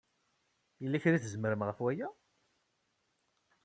Yella 0.81 1.01
kra 1.03 1.15
ay 1.17 1.21
teẓram 1.23 1.61
ɣef 1.67 1.79
waya? 1.83 2.07